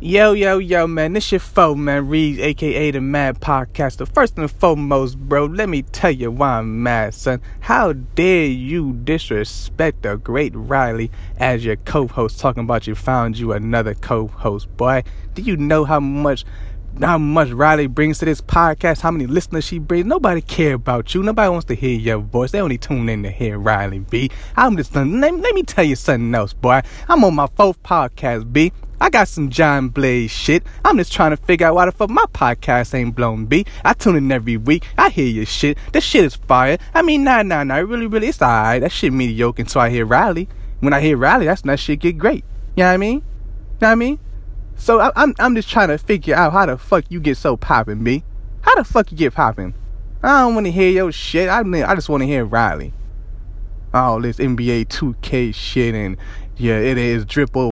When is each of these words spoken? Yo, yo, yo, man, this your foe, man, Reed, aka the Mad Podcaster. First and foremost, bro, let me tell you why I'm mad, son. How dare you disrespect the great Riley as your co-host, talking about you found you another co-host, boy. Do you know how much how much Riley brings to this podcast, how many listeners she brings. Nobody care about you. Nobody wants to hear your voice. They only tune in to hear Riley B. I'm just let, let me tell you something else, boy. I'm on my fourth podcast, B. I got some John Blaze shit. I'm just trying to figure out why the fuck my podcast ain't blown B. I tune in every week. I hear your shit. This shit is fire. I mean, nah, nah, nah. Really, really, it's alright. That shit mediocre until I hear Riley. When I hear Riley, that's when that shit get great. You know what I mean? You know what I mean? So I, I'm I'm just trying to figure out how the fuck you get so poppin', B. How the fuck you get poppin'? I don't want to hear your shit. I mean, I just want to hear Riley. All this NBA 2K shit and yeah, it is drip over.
Yo, 0.00 0.32
yo, 0.32 0.58
yo, 0.58 0.88
man, 0.88 1.12
this 1.12 1.30
your 1.30 1.38
foe, 1.38 1.76
man, 1.76 2.08
Reed, 2.08 2.40
aka 2.40 2.90
the 2.90 3.00
Mad 3.00 3.40
Podcaster. 3.40 4.12
First 4.12 4.36
and 4.36 4.50
foremost, 4.50 5.16
bro, 5.16 5.46
let 5.46 5.68
me 5.68 5.82
tell 5.82 6.10
you 6.10 6.32
why 6.32 6.58
I'm 6.58 6.82
mad, 6.82 7.14
son. 7.14 7.40
How 7.60 7.92
dare 7.92 8.46
you 8.46 8.94
disrespect 9.04 10.02
the 10.02 10.16
great 10.16 10.52
Riley 10.56 11.12
as 11.38 11.64
your 11.64 11.76
co-host, 11.76 12.40
talking 12.40 12.64
about 12.64 12.88
you 12.88 12.96
found 12.96 13.38
you 13.38 13.52
another 13.52 13.94
co-host, 13.94 14.76
boy. 14.76 15.04
Do 15.34 15.42
you 15.42 15.56
know 15.56 15.84
how 15.84 16.00
much 16.00 16.44
how 17.00 17.18
much 17.18 17.50
Riley 17.50 17.86
brings 17.86 18.18
to 18.18 18.24
this 18.24 18.40
podcast, 18.40 19.00
how 19.00 19.10
many 19.10 19.26
listeners 19.26 19.64
she 19.64 19.78
brings. 19.78 20.06
Nobody 20.06 20.40
care 20.40 20.74
about 20.74 21.12
you. 21.14 21.22
Nobody 21.22 21.50
wants 21.50 21.66
to 21.66 21.74
hear 21.74 21.98
your 21.98 22.18
voice. 22.18 22.52
They 22.52 22.60
only 22.60 22.78
tune 22.78 23.08
in 23.08 23.22
to 23.24 23.30
hear 23.30 23.58
Riley 23.58 23.98
B. 23.98 24.30
I'm 24.56 24.76
just 24.76 24.94
let, 24.94 25.08
let 25.08 25.54
me 25.54 25.62
tell 25.62 25.84
you 25.84 25.96
something 25.96 26.34
else, 26.34 26.52
boy. 26.52 26.82
I'm 27.08 27.24
on 27.24 27.34
my 27.34 27.46
fourth 27.48 27.82
podcast, 27.82 28.52
B. 28.52 28.72
I 29.00 29.10
got 29.10 29.28
some 29.28 29.50
John 29.50 29.88
Blaze 29.88 30.30
shit. 30.30 30.62
I'm 30.84 30.96
just 30.96 31.12
trying 31.12 31.30
to 31.30 31.36
figure 31.36 31.66
out 31.66 31.74
why 31.74 31.86
the 31.86 31.92
fuck 31.92 32.10
my 32.10 32.24
podcast 32.32 32.94
ain't 32.94 33.14
blown 33.14 33.46
B. 33.46 33.66
I 33.84 33.92
tune 33.92 34.16
in 34.16 34.30
every 34.30 34.56
week. 34.56 34.84
I 34.96 35.10
hear 35.10 35.26
your 35.26 35.46
shit. 35.46 35.78
This 35.92 36.04
shit 36.04 36.24
is 36.24 36.36
fire. 36.36 36.78
I 36.94 37.02
mean, 37.02 37.24
nah, 37.24 37.42
nah, 37.42 37.64
nah. 37.64 37.76
Really, 37.76 38.06
really, 38.06 38.28
it's 38.28 38.40
alright. 38.40 38.80
That 38.80 38.92
shit 38.92 39.12
mediocre 39.12 39.62
until 39.62 39.80
I 39.80 39.90
hear 39.90 40.06
Riley. 40.06 40.48
When 40.80 40.92
I 40.92 41.00
hear 41.00 41.16
Riley, 41.16 41.46
that's 41.46 41.62
when 41.62 41.68
that 41.68 41.80
shit 41.80 42.00
get 42.00 42.18
great. 42.18 42.44
You 42.76 42.82
know 42.82 42.88
what 42.88 42.94
I 42.94 42.96
mean? 42.96 43.14
You 43.14 43.20
know 43.20 43.24
what 43.78 43.88
I 43.88 43.94
mean? 43.94 44.18
So 44.76 45.00
I, 45.00 45.10
I'm 45.16 45.34
I'm 45.38 45.54
just 45.54 45.68
trying 45.68 45.88
to 45.88 45.98
figure 45.98 46.34
out 46.34 46.52
how 46.52 46.66
the 46.66 46.76
fuck 46.76 47.04
you 47.08 47.20
get 47.20 47.36
so 47.36 47.56
poppin', 47.56 48.02
B. 48.02 48.24
How 48.62 48.74
the 48.74 48.84
fuck 48.84 49.10
you 49.10 49.16
get 49.16 49.34
poppin'? 49.34 49.74
I 50.22 50.40
don't 50.40 50.54
want 50.54 50.66
to 50.66 50.72
hear 50.72 50.90
your 50.90 51.12
shit. 51.12 51.48
I 51.48 51.62
mean, 51.62 51.82
I 51.84 51.94
just 51.94 52.08
want 52.08 52.22
to 52.22 52.26
hear 52.26 52.44
Riley. 52.44 52.92
All 53.92 54.20
this 54.20 54.38
NBA 54.38 54.86
2K 54.86 55.54
shit 55.54 55.94
and 55.94 56.16
yeah, 56.56 56.78
it 56.78 56.98
is 56.98 57.24
drip 57.24 57.56
over. 57.56 57.62